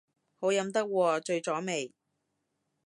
[0.39, 1.93] 好飲得喎，醉咗未